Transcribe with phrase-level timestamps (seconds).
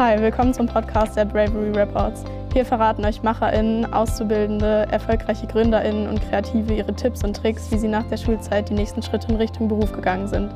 [0.00, 2.24] Hi, willkommen zum Podcast der Bravery Reports.
[2.54, 7.86] Hier verraten euch MacherInnen, Auszubildende, erfolgreiche GründerInnen und Kreative ihre Tipps und Tricks, wie sie
[7.86, 10.50] nach der Schulzeit die nächsten Schritte in Richtung Beruf gegangen sind.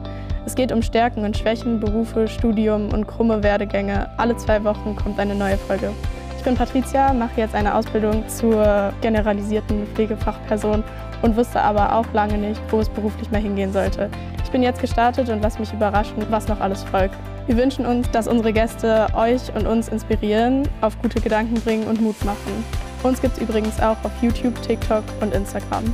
[0.47, 4.09] Es geht um Stärken und Schwächen, Berufe, Studium und krumme Werdegänge.
[4.17, 5.91] Alle zwei Wochen kommt eine neue Folge.
[6.39, 10.83] Ich bin Patricia, mache jetzt eine Ausbildung zur generalisierten Pflegefachperson
[11.21, 14.09] und wusste aber auch lange nicht, wo es beruflich mal hingehen sollte.
[14.43, 17.19] Ich bin jetzt gestartet und lasse mich überraschen, was noch alles folgt.
[17.47, 22.01] Wir wünschen uns, dass unsere Gäste euch und uns inspirieren, auf gute Gedanken bringen und
[22.01, 22.65] Mut machen.
[23.03, 25.85] Uns gibt es übrigens auch auf YouTube, TikTok und Instagram.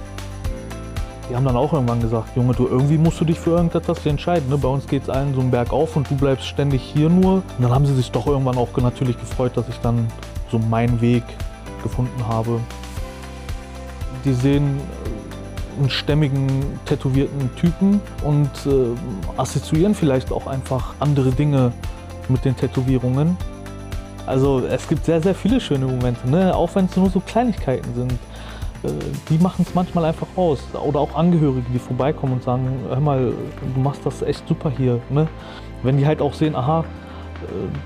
[1.28, 4.48] Die haben dann auch irgendwann gesagt, Junge, du irgendwie musst du dich für irgendetwas entscheiden.
[4.48, 4.58] Ne?
[4.58, 7.34] Bei uns geht es allen so einen Berg auf und du bleibst ständig hier nur.
[7.34, 10.06] Und dann haben sie sich doch irgendwann auch natürlich gefreut, dass ich dann
[10.52, 11.24] so meinen Weg
[11.82, 12.60] gefunden habe.
[14.24, 14.80] Die sehen
[15.78, 16.48] einen stämmigen,
[16.84, 21.72] tätowierten Typen und äh, assoziieren vielleicht auch einfach andere Dinge
[22.28, 23.36] mit den Tätowierungen.
[24.26, 26.54] Also es gibt sehr, sehr viele schöne Momente, ne?
[26.54, 28.12] auch wenn es nur so Kleinigkeiten sind.
[28.82, 28.88] Äh,
[29.28, 30.60] die machen es manchmal einfach aus.
[30.74, 33.32] Oder auch Angehörige, die vorbeikommen und sagen, hör mal,
[33.74, 35.00] du machst das echt super hier.
[35.10, 35.26] Ne?
[35.82, 36.84] Wenn die halt auch sehen, aha, äh,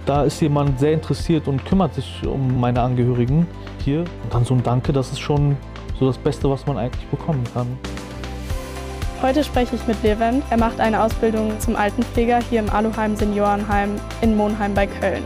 [0.07, 3.47] da ist jemand sehr interessiert und kümmert sich um meine Angehörigen
[3.83, 4.01] hier.
[4.01, 5.57] Und dann so ein Danke, das ist schon
[5.98, 7.78] so das Beste, was man eigentlich bekommen kann.
[9.23, 10.45] Heute spreche ich mit Levent.
[10.51, 15.25] Er macht eine Ausbildung zum Altenpfleger hier im Aluheim Seniorenheim in Monheim bei Köln.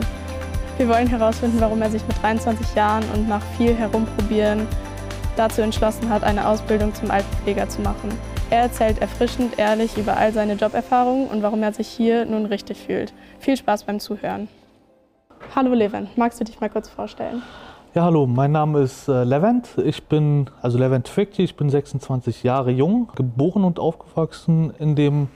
[0.76, 4.68] Wir wollen herausfinden, warum er sich mit 23 Jahren und nach viel Herumprobieren
[5.36, 8.10] dazu entschlossen hat, eine Ausbildung zum Altenpfleger zu machen.
[8.50, 12.78] Er erzählt erfrischend ehrlich über all seine Joberfahrungen und warum er sich hier nun richtig
[12.78, 13.12] fühlt.
[13.40, 14.48] Viel Spaß beim Zuhören.
[15.54, 17.42] Hallo Levent, magst du dich mal kurz vorstellen?
[17.94, 19.78] Ja, hallo, mein Name ist äh, Levent.
[19.82, 25.28] Ich bin, also Levent Fikti, ich bin 26 Jahre jung, geboren und aufgewachsen in dem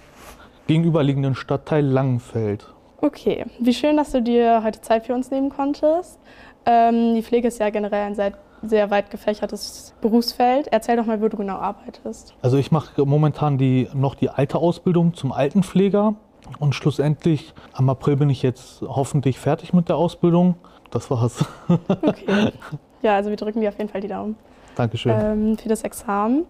[0.66, 2.66] gegenüberliegenden Stadtteil Langenfeld.
[3.00, 6.20] Okay, wie schön, dass du dir heute Zeit für uns nehmen konntest.
[6.66, 10.68] Ähm, die Pflege ist ja generell ein sehr, sehr weit gefächertes Berufsfeld.
[10.70, 12.34] Erzähl doch mal, wo du genau arbeitest.
[12.42, 16.16] Also ich mache momentan die, noch die alte Ausbildung zum Altenpfleger
[16.58, 20.56] und schlussendlich am April bin ich jetzt hoffentlich fertig mit der Ausbildung
[20.92, 21.44] das war's.
[21.68, 22.52] Okay.
[23.02, 24.36] Ja, also wir drücken dir auf jeden Fall die Daumen.
[24.76, 25.12] Dankeschön.
[25.12, 26.44] Ähm, für das Examen.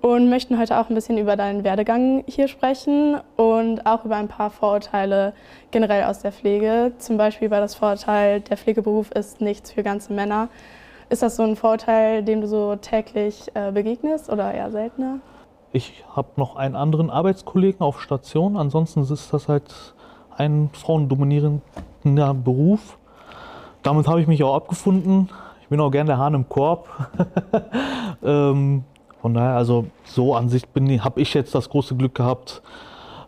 [0.00, 4.28] Und möchten heute auch ein bisschen über deinen Werdegang hier sprechen und auch über ein
[4.28, 5.34] paar Vorurteile
[5.72, 6.92] generell aus der Pflege.
[6.98, 10.48] Zum Beispiel über das Vorurteil, der Pflegeberuf ist nichts für ganze Männer.
[11.10, 15.18] Ist das so ein Vorurteil, dem du so täglich äh, begegnest oder eher seltener?
[15.72, 18.56] Ich habe noch einen anderen Arbeitskollegen auf Station.
[18.56, 19.94] Ansonsten ist das halt
[20.36, 22.97] ein frauendominierender Beruf
[23.82, 25.28] damit habe ich mich auch abgefunden.
[25.60, 26.88] Ich bin auch gern der Hahn im Korb.
[28.22, 28.84] ähm,
[29.20, 30.64] von daher, also so an sich
[31.00, 32.62] habe ich jetzt das große Glück gehabt,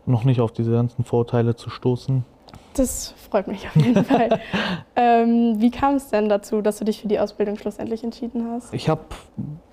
[0.07, 2.25] noch nicht auf diese ganzen Vorteile zu stoßen.
[2.75, 4.41] Das freut mich auf jeden Fall.
[4.97, 8.73] ähm, wie kam es denn dazu, dass du dich für die Ausbildung schlussendlich entschieden hast?
[8.73, 9.03] Ich habe,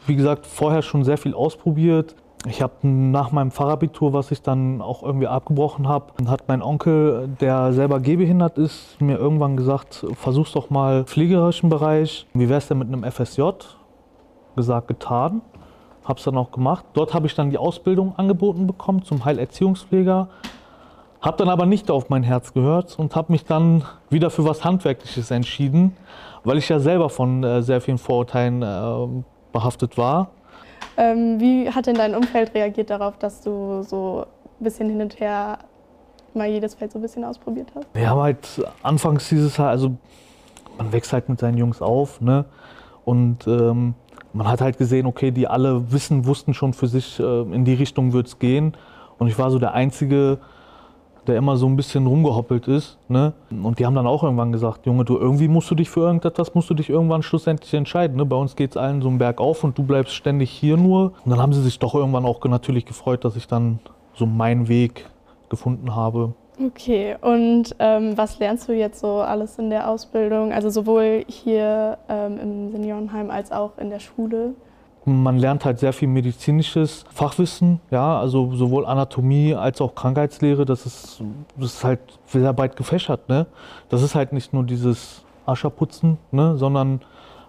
[0.06, 2.16] wie gesagt, vorher schon sehr viel ausprobiert.
[2.46, 7.30] Ich habe nach meinem Fachabitur, was ich dann auch irgendwie abgebrochen habe, hat mein Onkel,
[7.42, 12.28] der selber gehbehindert ist, mir irgendwann gesagt, versuch's doch mal pflegerischen Bereich.
[12.34, 13.42] Wie wär's denn mit einem FSJ?
[14.56, 15.42] Gesagt, getan.
[16.06, 16.86] Hab's dann auch gemacht.
[16.94, 20.30] Dort habe ich dann die Ausbildung angeboten bekommen zum Heilerziehungspfleger.
[21.20, 24.64] Hab dann aber nicht auf mein Herz gehört und habe mich dann wieder für was
[24.64, 25.98] Handwerkliches entschieden,
[26.44, 30.30] weil ich ja selber von äh, sehr vielen Vorurteilen äh, behaftet war.
[30.98, 34.26] Ähm, wie hat denn dein Umfeld reagiert darauf, dass du so
[34.60, 35.60] ein bisschen hin und her
[36.34, 37.88] mal jedes Feld so ein bisschen ausprobiert hast?
[37.94, 39.96] Wir haben halt anfangs dieses, also
[40.78, 42.46] man wächst halt mit seinen Jungs auf, ne?
[43.06, 43.94] Und ähm,
[44.34, 47.74] man hat halt gesehen, okay, die alle wissen, wussten schon für sich, äh, in die
[47.74, 48.76] Richtung wird es gehen.
[49.18, 50.40] Und ich war so der Einzige,
[51.28, 52.98] der immer so ein bisschen rumgehoppelt ist.
[53.08, 53.34] Ne?
[53.50, 56.56] Und die haben dann auch irgendwann gesagt, Junge, du irgendwie musst du dich für irgendetwas,
[56.56, 58.18] musst du dich irgendwann schlussendlich entscheiden.
[58.18, 58.26] Ne?
[58.26, 61.14] Bei uns geht es allen so einen Berg auf und du bleibst ständig hier nur.
[61.24, 63.80] Und dann haben sie sich doch irgendwann auch natürlich gefreut, dass ich dann
[64.14, 65.06] so meinen Weg
[65.50, 66.34] gefunden habe.
[66.60, 70.52] Okay, und ähm, was lernst du jetzt so alles in der Ausbildung?
[70.52, 74.56] Also sowohl hier ähm, im Seniorenheim als auch in der Schule?
[75.10, 80.66] Man lernt halt sehr viel medizinisches Fachwissen, ja, also sowohl Anatomie als auch Krankheitslehre.
[80.66, 81.24] Das ist,
[81.56, 83.46] das ist halt sehr weit gefächert, ne?
[83.88, 87.00] Das ist halt nicht nur dieses Ascherputzen, ne, sondern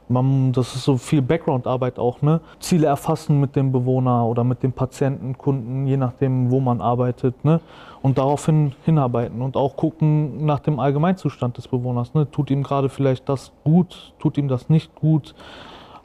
[0.08, 2.40] man, das ist so viel Background-Arbeit auch, ne?
[2.60, 7.44] Ziele erfassen mit dem Bewohner oder mit dem Patienten, Kunden, je nachdem, wo man arbeitet,
[7.44, 7.60] ne?
[8.02, 12.30] Und daraufhin hinarbeiten und auch gucken nach dem Allgemeinzustand des Bewohners, ne?
[12.30, 15.34] Tut ihm gerade vielleicht das gut, tut ihm das nicht gut?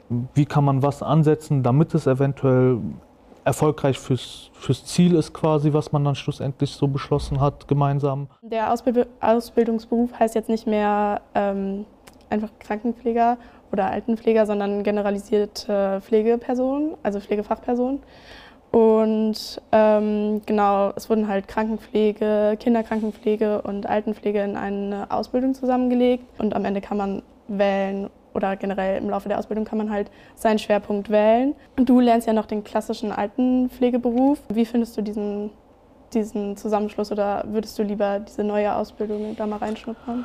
[0.08, 2.78] Wie kann man was ansetzen, damit es eventuell
[3.44, 8.28] erfolgreich fürs, fürs Ziel ist quasi, was man dann schlussendlich so beschlossen hat, gemeinsam.
[8.42, 11.84] Der Ausbild Ausbildungsberuf heißt jetzt nicht mehr ähm,
[12.30, 13.36] einfach Krankenpfleger
[13.70, 18.00] oder Altenpfleger, sondern generalisierte Pflegeperson, also Pflegefachperson.
[18.70, 26.24] Und ähm, genau, es wurden halt Krankenpflege, Kinderkrankenpflege und Altenpflege in eine Ausbildung zusammengelegt.
[26.40, 30.10] Und am Ende kann man wählen oder generell im Laufe der Ausbildung kann man halt
[30.34, 31.54] seinen Schwerpunkt wählen.
[31.76, 34.38] Du lernst ja noch den klassischen Altenpflegeberuf.
[34.48, 35.50] Wie findest du diesen,
[36.12, 40.24] diesen Zusammenschluss oder würdest du lieber diese neue Ausbildung da mal reinschnuppern?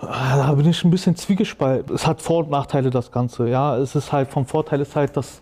[0.00, 1.94] Da bin ich ein bisschen zwiegespalten.
[1.94, 3.48] Es hat Vor- und Nachteile, das Ganze.
[3.48, 5.40] Ja, es ist halt vom Vorteil ist halt, dass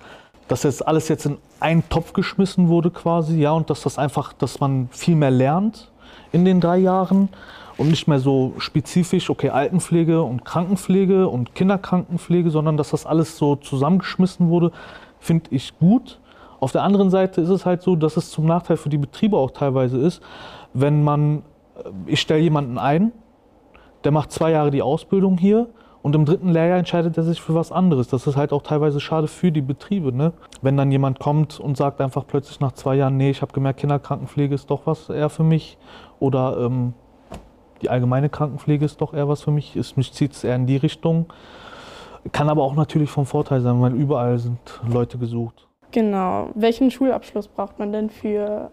[0.49, 4.33] dass jetzt alles jetzt in einen Topf geschmissen wurde quasi, ja, und dass das einfach,
[4.33, 5.91] dass man viel mehr lernt
[6.33, 7.29] in den drei Jahren
[7.79, 13.37] und nicht mehr so spezifisch, okay, Altenpflege und Krankenpflege und Kinderkrankenpflege, sondern dass das alles
[13.37, 14.73] so zusammengeschmissen wurde,
[15.19, 16.21] finde ich gut.
[16.59, 19.37] Auf der anderen Seite ist es halt so, dass es zum Nachteil für die Betriebe
[19.37, 20.23] auch teilweise ist,
[20.73, 21.43] wenn man,
[21.77, 23.13] äh, ich stelle jemanden ein,
[24.05, 25.69] der macht zwei Jahre die Ausbildung hier
[26.03, 28.09] und im dritten Lehrjahr entscheidet er sich für was anderes.
[28.09, 30.13] Das ist halt auch teilweise schade für die Betriebe.
[30.13, 30.33] Ne?
[30.63, 33.81] Wenn dann jemand kommt und sagt einfach plötzlich nach zwei Jahren, nee, ich habe gemerkt,
[33.81, 35.77] Kinderkrankenpflege ist doch was eher für mich.
[36.21, 36.95] Oder ähm,
[37.83, 39.77] die allgemeine Krankenpflege ist doch eher was für mich.
[39.77, 41.27] Ist, mich zieht es eher in die Richtung.
[42.33, 44.59] Kann aber auch natürlich vom Vorteil sein, weil überall sind
[44.89, 45.67] Leute gesucht.
[45.93, 46.51] Genau.
[46.55, 48.71] Welchen Schulabschluss braucht man denn für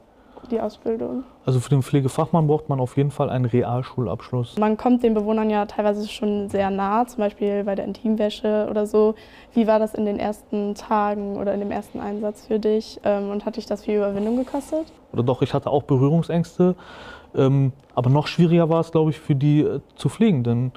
[0.51, 1.24] die Ausbildung?
[1.45, 4.57] Also für den Pflegefachmann braucht man auf jeden Fall einen Realschulabschluss.
[4.57, 8.86] Man kommt den Bewohnern ja teilweise schon sehr nah, zum Beispiel bei der Intimwäsche oder
[8.86, 9.16] so.
[9.54, 13.30] Wie war das in den ersten Tagen oder in dem ersten Einsatz für dich ähm,
[13.30, 14.92] und hat dich das viel Überwindung gekostet?
[15.12, 16.75] Oder doch, ich hatte auch Berührungsängste,
[17.36, 20.72] ähm, aber noch schwieriger war es, glaube ich, für die äh, zu Pflegenden,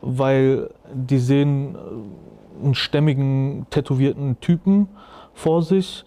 [0.00, 4.88] weil die sehen äh, einen stämmigen, tätowierten Typen
[5.32, 6.04] vor sich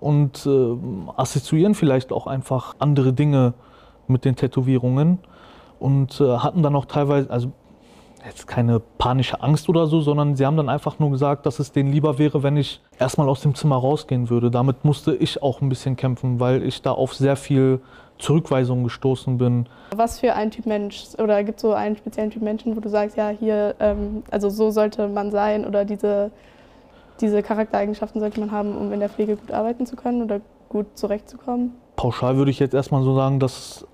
[0.00, 0.76] und äh,
[1.16, 3.54] assoziieren vielleicht auch einfach andere Dinge
[4.06, 5.18] mit den Tätowierungen
[5.78, 7.52] und äh, hatten dann auch teilweise, also
[8.26, 11.72] jetzt keine panische Angst oder so, sondern sie haben dann einfach nur gesagt, dass es
[11.72, 14.50] denen lieber wäre, wenn ich erstmal aus dem Zimmer rausgehen würde.
[14.50, 17.80] Damit musste ich auch ein bisschen kämpfen, weil ich da auf sehr viel
[18.18, 19.66] Zurückweisung gestoßen bin.
[19.94, 22.88] Was für ein Typ Mensch oder gibt es so einen speziellen Typ Menschen, wo du
[22.88, 26.32] sagst, ja, hier, ähm, also so sollte man sein oder diese
[27.20, 30.86] diese Charaktereigenschaften sollte man haben, um in der Pflege gut arbeiten zu können oder gut
[30.94, 31.72] zurechtzukommen?
[31.96, 33.86] Pauschal würde ich jetzt erstmal so sagen, dass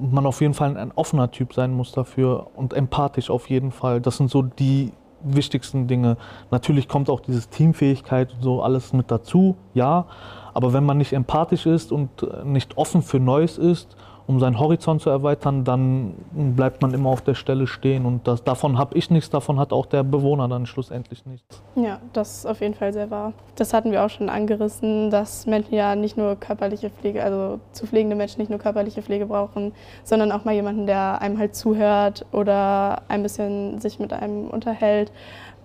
[0.00, 4.00] man auf jeden Fall ein offener Typ sein muss dafür und empathisch auf jeden Fall.
[4.00, 4.92] Das sind so die
[5.22, 6.16] wichtigsten Dinge.
[6.50, 10.06] Natürlich kommt auch diese Teamfähigkeit und so alles mit dazu, ja.
[10.54, 12.10] Aber wenn man nicht empathisch ist und
[12.44, 13.96] nicht offen für Neues ist
[14.26, 18.04] um seinen Horizont zu erweitern, dann bleibt man immer auf der Stelle stehen.
[18.04, 21.62] Und das, davon habe ich nichts, davon hat auch der Bewohner dann schlussendlich nichts.
[21.76, 23.32] Ja, das ist auf jeden Fall sehr wahr.
[23.54, 27.86] Das hatten wir auch schon angerissen, dass Menschen ja nicht nur körperliche Pflege, also zu
[27.86, 32.26] pflegende Menschen nicht nur körperliche Pflege brauchen, sondern auch mal jemanden, der einem halt zuhört
[32.32, 35.12] oder ein bisschen sich mit einem unterhält.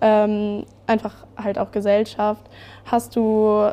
[0.00, 2.48] Ähm, einfach halt auch Gesellschaft.
[2.84, 3.70] Hast du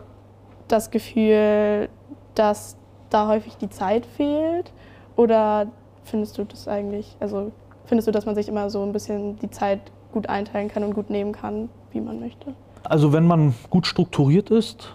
[0.67, 1.89] das Gefühl,
[2.35, 2.78] dass
[3.09, 4.71] da häufig die Zeit fehlt?
[5.15, 5.67] Oder
[6.03, 7.51] findest du das eigentlich, also
[7.85, 9.79] findest du, dass man sich immer so ein bisschen die Zeit
[10.11, 12.53] gut einteilen kann und gut nehmen kann, wie man möchte?
[12.83, 14.93] Also wenn man gut strukturiert ist,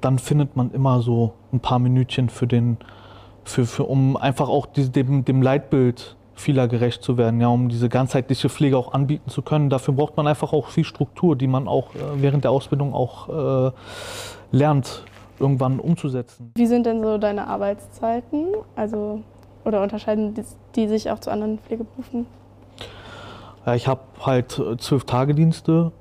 [0.00, 2.76] dann findet man immer so ein paar Minütchen für den,
[3.44, 7.68] für, für, um einfach auch die, dem, dem Leitbild vieler gerecht zu werden, ja, um
[7.68, 9.70] diese ganzheitliche Pflege auch anbieten zu können.
[9.70, 13.68] Dafür braucht man einfach auch viel Struktur, die man auch äh, während der Ausbildung auch
[13.68, 13.72] äh,
[14.50, 15.04] lernt
[15.38, 16.52] irgendwann umzusetzen.
[16.56, 18.48] Wie sind denn so deine Arbeitszeiten?
[18.76, 19.22] Also,
[19.64, 20.44] oder unterscheiden die,
[20.76, 22.26] die sich auch zu anderen Pflegeberufen?
[23.66, 25.92] Ja, ich habe halt äh, zwölf Tage Dienste.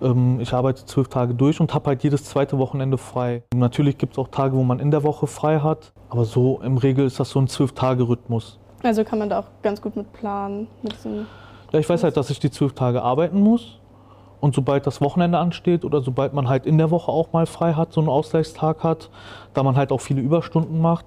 [0.00, 3.42] Ähm, ich arbeite zwölf Tage durch und habe halt jedes zweite Wochenende frei.
[3.54, 6.78] Natürlich gibt es auch Tage, wo man in der Woche frei hat, aber so im
[6.78, 8.58] Regel ist das so ein zwölf-Tage-Rhythmus.
[8.82, 10.68] Also kann man da auch ganz gut mit planen?
[10.82, 10.94] Mit
[11.72, 13.78] ja, ich weiß halt, dass ich die zwölf Tage arbeiten muss
[14.40, 17.72] und sobald das Wochenende ansteht oder sobald man halt in der Woche auch mal frei
[17.72, 19.10] hat, so einen Ausgleichstag hat,
[19.54, 21.06] da man halt auch viele Überstunden macht,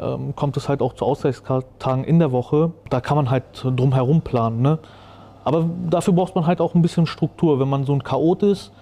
[0.00, 2.72] ähm, kommt es halt auch zu Ausgleichstagen in der Woche.
[2.88, 4.62] Da kann man halt drumherum planen.
[4.62, 4.78] Ne?
[5.44, 7.58] Aber dafür braucht man halt auch ein bisschen Struktur.
[7.58, 8.72] Wenn man so ein Chaot ist,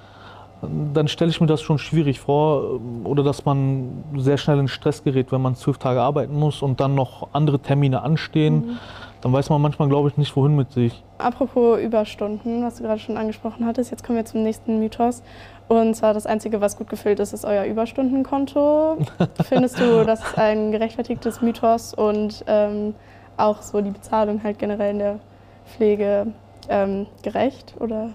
[0.94, 5.04] dann stelle ich mir das schon schwierig vor oder dass man sehr schnell in Stress
[5.04, 8.54] gerät, wenn man zwölf Tage arbeiten muss und dann noch andere Termine anstehen.
[8.54, 8.78] Mhm
[9.20, 11.02] dann weiß man manchmal, glaube ich, nicht, wohin mit sich.
[11.18, 15.22] Apropos Überstunden, was du gerade schon angesprochen hattest, jetzt kommen wir zum nächsten Mythos.
[15.68, 18.98] Und zwar das Einzige, was gut gefüllt ist, ist euer Überstundenkonto.
[19.48, 22.94] Findest du, das ist ein gerechtfertigtes Mythos und ähm,
[23.36, 25.18] auch so die Bezahlung halt generell in der
[25.64, 26.28] Pflege
[26.68, 28.10] ähm, gerecht oder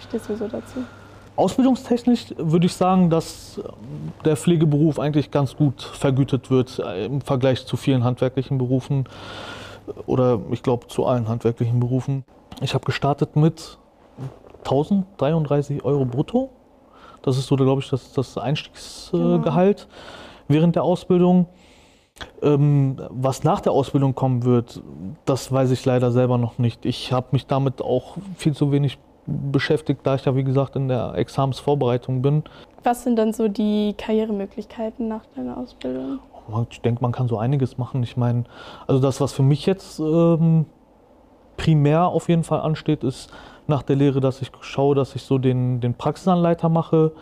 [0.00, 0.84] stehst du so dazu?
[1.36, 3.60] Ausbildungstechnisch würde ich sagen, dass
[4.24, 9.04] der Pflegeberuf eigentlich ganz gut vergütet wird äh, im Vergleich zu vielen handwerklichen Berufen
[10.06, 12.24] oder ich glaube zu allen handwerklichen Berufen.
[12.60, 13.78] Ich habe gestartet mit
[14.64, 16.50] 1033 Euro brutto.
[17.22, 19.90] Das ist so, glaube ich, das, das Einstiegsgehalt genau.
[20.48, 21.46] während der Ausbildung.
[22.40, 24.82] Ähm, was nach der Ausbildung kommen wird,
[25.26, 26.86] das weiß ich leider selber noch nicht.
[26.86, 30.88] Ich habe mich damit auch viel zu wenig beschäftigt, da ich ja, wie gesagt, in
[30.88, 32.44] der Examensvorbereitung bin.
[32.84, 36.20] Was sind dann so die Karrieremöglichkeiten nach deiner Ausbildung?
[36.70, 38.02] Ich denke, man kann so einiges machen.
[38.02, 38.44] Ich meine,
[38.86, 40.66] also das, was für mich jetzt ähm,
[41.56, 43.30] primär auf jeden Fall ansteht, ist
[43.66, 47.12] nach der Lehre, dass ich schaue, dass ich so den, den Praxisanleiter mache,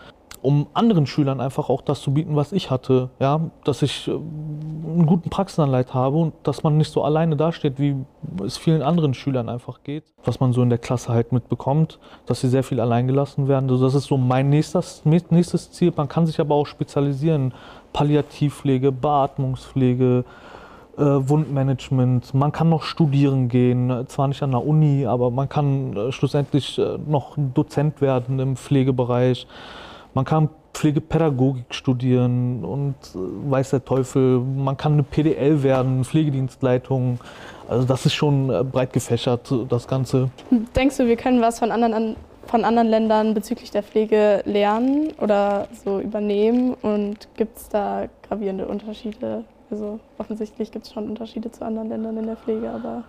[0.44, 3.08] um anderen Schülern einfach auch das zu bieten, was ich hatte.
[3.18, 3.40] Ja?
[3.64, 7.96] Dass ich äh, einen guten Praxisanleiter habe und dass man nicht so alleine dasteht, wie
[8.44, 10.04] es vielen anderen Schülern einfach geht.
[10.22, 13.70] Was man so in der Klasse halt mitbekommt, dass sie sehr viel allein gelassen werden.
[13.70, 15.94] Also das ist so mein nächstes, nächstes Ziel.
[15.96, 17.54] Man kann sich aber auch spezialisieren.
[17.94, 20.26] Palliativpflege, Beatmungspflege,
[20.98, 22.34] äh, Wundmanagement.
[22.34, 26.78] Man kann noch studieren gehen, zwar nicht an der Uni, aber man kann äh, schlussendlich
[26.78, 29.46] äh, noch Dozent werden im Pflegebereich.
[30.14, 37.20] Man kann Pflegepädagogik studieren und äh, weiß der Teufel, man kann eine PDL werden, Pflegedienstleitung.
[37.68, 40.30] Also das ist schon äh, breit gefächert, das Ganze.
[40.76, 42.16] Denkst du, wir können was von anderen,
[42.46, 46.74] von anderen Ländern bezüglich der Pflege lernen oder so übernehmen?
[46.74, 49.44] Und gibt es da gravierende Unterschiede?
[49.70, 53.04] Also offensichtlich gibt es schon Unterschiede zu anderen Ländern in der Pflege, aber...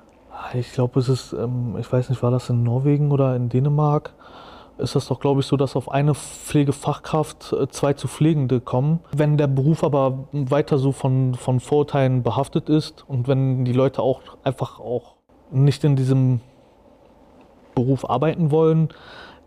[0.53, 4.13] Ich glaube, es ist, ähm, ich weiß nicht, war das in Norwegen oder in Dänemark?
[4.77, 9.00] Ist das doch, glaube ich, so, dass auf eine Pflegefachkraft äh, zwei zu Pflegende kommen.
[9.15, 14.01] Wenn der Beruf aber weiter so von, von Vorurteilen behaftet ist und wenn die Leute
[14.01, 15.15] auch einfach auch
[15.51, 16.41] nicht in diesem
[17.74, 18.89] Beruf arbeiten wollen,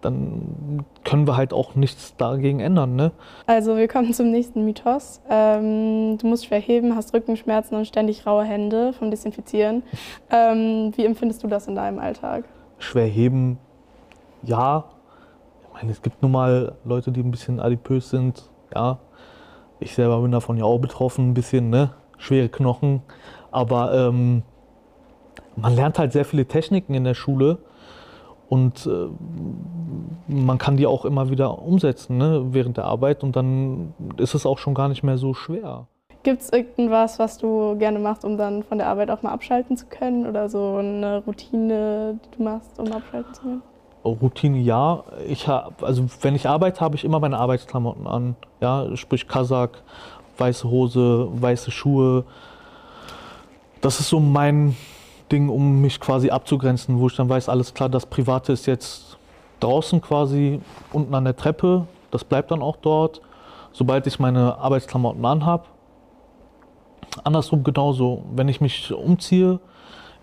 [0.01, 2.95] dann können wir halt auch nichts dagegen ändern.
[2.95, 3.11] Ne?
[3.47, 5.21] Also wir kommen zum nächsten Mythos.
[5.29, 9.83] Ähm, du musst schwer heben, hast Rückenschmerzen und ständig raue Hände vom Desinfizieren.
[10.31, 12.45] Ähm, wie empfindest du das in deinem Alltag?
[12.79, 13.59] Schwer heben,
[14.43, 14.85] ja,
[15.79, 18.51] meine, es gibt nun mal Leute, die ein bisschen adipös sind.
[18.75, 18.99] Ja,
[19.81, 21.95] ich selber bin davon ja auch betroffen, ein bisschen, ne?
[22.19, 23.03] Schwere Knochen.
[23.51, 24.43] Aber ähm,
[25.57, 27.59] man lernt halt sehr viele Techniken in der Schule
[28.49, 29.09] und äh,
[30.27, 32.47] man kann die auch immer wieder umsetzen ne?
[32.51, 35.87] während der Arbeit und dann ist es auch schon gar nicht mehr so schwer.
[36.25, 39.77] Gibt es irgendwas, was du gerne machst, um dann von der Arbeit auch mal abschalten
[39.77, 43.63] zu können oder so eine Routine, die du machst, um abschalten zu können?
[44.09, 45.05] Routine ja.
[45.27, 48.37] Ich hab, also wenn ich arbeite, habe ich immer meine Arbeitsklamotten an.
[48.61, 49.71] Ja, sprich Kasach,
[50.37, 52.25] weiße Hose, weiße Schuhe.
[53.81, 54.77] Das ist so mein
[55.31, 59.19] Ding, um mich quasi abzugrenzen, wo ich dann weiß, alles klar, das Private ist jetzt
[59.61, 60.61] draußen quasi
[60.93, 61.87] unten an der Treppe.
[62.11, 63.21] Das bleibt dann auch dort,
[63.73, 65.69] sobald ich meine Arbeitsklamotten anhab.
[67.25, 69.61] Andersrum genauso, wenn ich mich umziehe,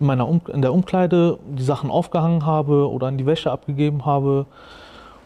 [0.00, 4.04] in, meiner um in der Umkleide die Sachen aufgehangen habe oder in die Wäsche abgegeben
[4.04, 4.46] habe,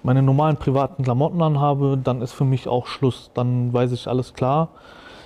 [0.03, 3.31] meine normalen privaten Klamotten anhabe, dann ist für mich auch Schluss.
[3.35, 4.69] Dann weiß ich alles klar.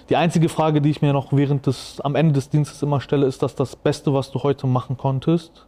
[0.08, 3.26] Die einzige Frage, die ich mir noch während des, am Ende des Dienstes immer stelle,
[3.26, 5.66] ist das das Beste, was du heute machen konntest?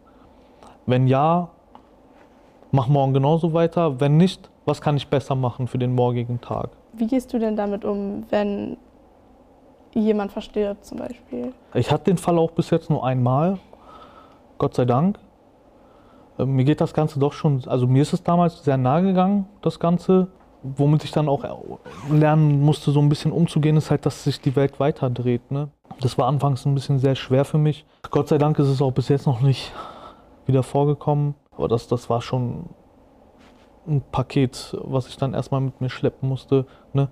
[0.85, 1.49] Wenn ja,
[2.71, 4.00] mach morgen genauso weiter.
[4.00, 6.71] Wenn nicht, was kann ich besser machen für den morgigen Tag?
[6.92, 8.76] Wie gehst du denn damit um, wenn
[10.00, 11.52] jemand verstirbt zum Beispiel?
[11.74, 13.58] Ich hatte den Fall auch bis jetzt nur einmal.
[14.58, 15.18] Gott sei Dank.
[16.38, 19.46] Ähm, mir geht das Ganze doch schon, also mir ist es damals sehr nahe gegangen,
[19.62, 20.28] das Ganze.
[20.62, 21.44] Womit ich dann auch
[22.10, 25.52] lernen musste, so ein bisschen umzugehen, ist halt, dass sich die Welt weiterdreht.
[25.52, 25.68] Ne?
[26.00, 27.84] Das war anfangs ein bisschen sehr schwer für mich.
[28.10, 29.72] Gott sei Dank ist es auch bis jetzt noch nicht
[30.44, 31.36] wieder vorgekommen.
[31.56, 32.64] Aber das, das war schon
[33.87, 36.66] ein Paket, was ich dann erstmal mit mir schleppen musste.
[36.93, 37.09] Ne?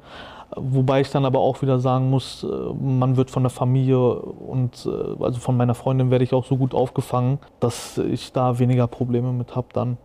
[0.56, 4.86] Wobei ich dann aber auch wieder sagen muss, äh, man wird von der Familie und
[4.86, 8.86] äh, also von meiner Freundin werde ich auch so gut aufgefangen, dass ich da weniger
[8.86, 9.98] Probleme mit habe dann.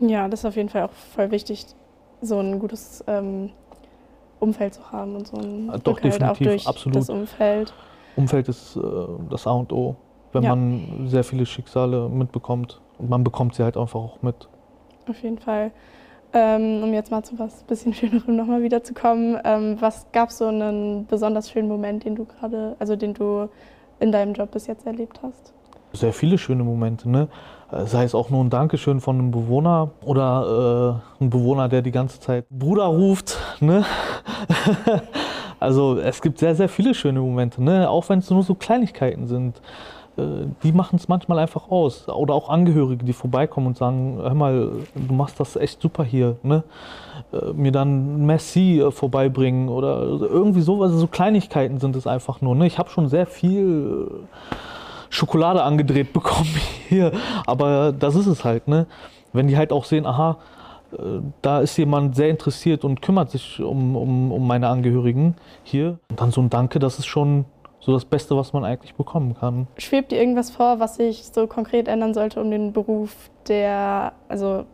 [0.00, 1.66] Ja, das ist auf jeden Fall auch voll wichtig,
[2.22, 3.50] so ein gutes ähm,
[4.38, 6.96] Umfeld zu haben und so ein Doch, definitiv, auch durch absolut.
[6.96, 7.74] das Umfeld.
[8.16, 8.80] Umfeld ist äh,
[9.28, 9.96] das A und O,
[10.32, 10.54] wenn ja.
[10.54, 12.80] man sehr viele Schicksale mitbekommt.
[12.98, 14.48] Und man bekommt sie halt einfach auch mit.
[15.10, 15.72] Auf jeden Fall.
[16.32, 21.06] Ähm, um jetzt mal zu was bisschen Schönerem nochmal wiederzukommen, ähm, was gab so einen
[21.06, 23.48] besonders schönen Moment, den du gerade, also den du
[23.98, 25.52] in deinem Job bis jetzt erlebt hast?
[25.92, 27.28] Sehr viele schöne Momente, ne?
[27.84, 31.92] Sei es auch nur ein Dankeschön von einem Bewohner oder äh, ein Bewohner, der die
[31.92, 33.84] ganze Zeit Bruder ruft, ne?
[35.60, 37.90] also es gibt sehr, sehr viele schöne Momente, ne?
[37.90, 39.60] Auch wenn es nur so Kleinigkeiten sind.
[40.16, 42.08] Äh, die machen es manchmal einfach aus.
[42.08, 46.36] Oder auch Angehörige, die vorbeikommen und sagen, hör mal, du machst das echt super hier.
[46.42, 46.64] Ne?
[47.32, 50.92] Äh, mir dann Messi äh, vorbeibringen oder irgendwie sowas.
[50.92, 52.54] So Kleinigkeiten sind es einfach nur.
[52.54, 52.66] Ne?
[52.66, 54.10] Ich habe schon sehr viel
[55.08, 56.54] Schokolade angedreht bekommen
[56.88, 57.12] hier.
[57.46, 58.68] Aber das ist es halt.
[58.68, 58.86] Ne?
[59.32, 60.38] Wenn die halt auch sehen, aha,
[61.40, 66.00] da ist jemand sehr interessiert und kümmert sich um, um, um meine Angehörigen hier.
[66.10, 67.44] Und dann so ein Danke, das ist schon
[67.80, 69.66] so das Beste, was man eigentlich bekommen kann.
[69.78, 74.64] Schwebt dir irgendwas vor, was sich so konkret ändern sollte, um den Beruf der, also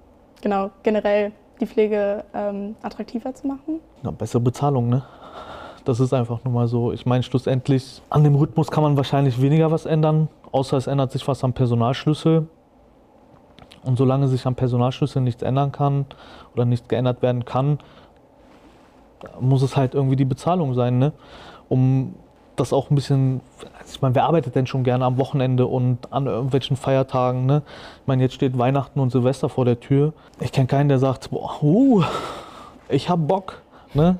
[0.42, 3.80] genau, generell die Pflege ähm, attraktiver zu machen?
[4.02, 5.02] Ja, bessere Bezahlung, ne?
[5.84, 6.92] Das ist einfach nur mal so.
[6.92, 11.12] Ich meine, schlussendlich, an dem Rhythmus kann man wahrscheinlich weniger was ändern, außer es ändert
[11.12, 12.48] sich was am Personalschlüssel.
[13.84, 16.06] Und solange sich am Personalschlüssel nichts ändern kann
[16.54, 17.78] oder nichts geändert werden kann,
[19.40, 21.12] muss es halt irgendwie die Bezahlung sein, ne?
[21.68, 22.14] um
[22.56, 23.40] das auch ein bisschen,
[23.86, 27.46] ich meine, wer arbeitet denn schon gerne am Wochenende und an irgendwelchen Feiertagen?
[27.46, 27.62] Ne?
[28.02, 30.12] Ich meine, jetzt steht Weihnachten und Silvester vor der Tür.
[30.40, 32.02] Ich kenne keinen, der sagt, boah, uh,
[32.88, 33.62] ich hab Bock.
[33.94, 34.16] Ne?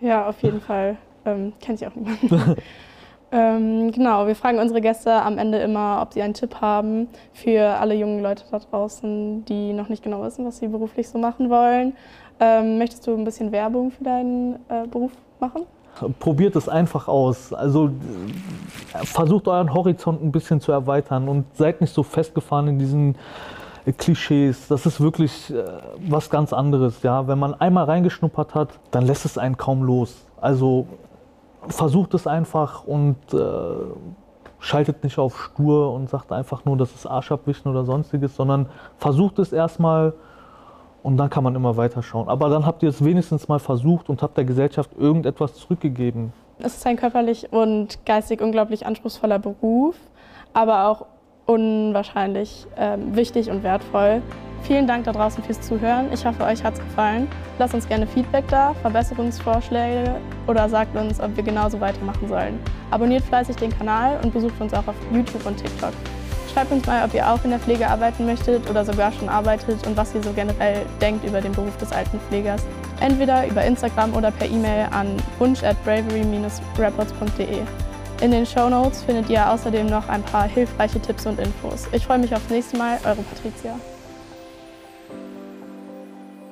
[0.00, 0.96] Ja, auf jeden Fall.
[1.24, 2.56] Ähm, Kennt ich auch niemanden.
[3.32, 7.62] ähm, genau, wir fragen unsere Gäste am Ende immer, ob sie einen Tipp haben für
[7.78, 11.50] alle jungen Leute da draußen, die noch nicht genau wissen, was sie beruflich so machen
[11.50, 11.94] wollen.
[12.40, 15.62] Ähm, möchtest du ein bisschen Werbung für deinen äh, Beruf machen?
[16.18, 17.52] Probiert es einfach aus.
[17.52, 17.90] Also
[19.04, 23.16] versucht euren Horizont ein bisschen zu erweitern und seid nicht so festgefahren in diesen
[23.86, 24.68] äh, Klischees.
[24.68, 25.64] Das ist wirklich äh,
[26.08, 27.02] was ganz anderes.
[27.02, 27.26] Ja?
[27.26, 30.26] Wenn man einmal reingeschnuppert hat, dann lässt es einen kaum los.
[30.40, 30.86] Also
[31.68, 33.38] versucht es einfach und äh,
[34.58, 39.38] schaltet nicht auf stur und sagt einfach nur, das ist Arschabwischen oder sonstiges, sondern versucht
[39.38, 40.14] es erstmal
[41.02, 42.28] und dann kann man immer weiter schauen.
[42.28, 46.32] Aber dann habt ihr es wenigstens mal versucht und habt der Gesellschaft irgendetwas zurückgegeben.
[46.58, 49.94] Es ist ein körperlich und geistig unglaublich anspruchsvoller Beruf,
[50.52, 51.06] aber auch
[51.46, 54.22] unwahrscheinlich ähm, wichtig und wertvoll.
[54.62, 56.12] Vielen Dank da draußen fürs Zuhören.
[56.12, 57.28] Ich hoffe, euch hat es gefallen.
[57.58, 62.58] Lasst uns gerne Feedback da, Verbesserungsvorschläge oder sagt uns, ob wir genauso weitermachen sollen.
[62.90, 65.92] Abonniert fleißig den Kanal und besucht uns auch auf YouTube und TikTok.
[66.52, 69.86] Schreibt uns mal, ob ihr auch in der Pflege arbeiten möchtet oder sogar schon arbeitet
[69.86, 72.62] und was ihr so generell denkt über den Beruf des Altenpflegers.
[73.00, 77.60] Entweder über Instagram oder per E-Mail an wunsch at bravery-reports.de.
[78.20, 81.86] In den Show Notes findet ihr außerdem noch ein paar hilfreiche Tipps und Infos.
[81.92, 83.78] Ich freue mich aufs nächste Mal, eure Patricia.